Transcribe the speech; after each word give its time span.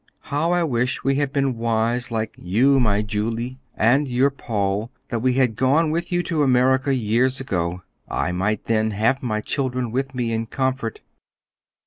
How 0.33 0.51
I 0.51 0.63
wish 0.63 1.03
we 1.03 1.13
had 1.17 1.31
been 1.31 1.57
wise 1.59 2.09
like 2.09 2.33
you, 2.35 2.79
my 2.79 3.03
Julie, 3.03 3.59
and 3.75 4.07
your 4.07 4.31
Paul, 4.31 4.81
and 4.85 4.89
that 5.09 5.19
we 5.19 5.33
had 5.33 5.55
gone, 5.55 5.91
with 5.91 6.11
you 6.11 6.23
to 6.23 6.41
America 6.41 6.91
years 6.91 7.39
ago! 7.39 7.83
I 8.09 8.31
might 8.31 8.65
then 8.65 8.89
have 8.89 9.21
my 9.21 9.41
children 9.41 9.91
with 9.91 10.15
me 10.15 10.31
in 10.31 10.47
comfort. 10.47 11.01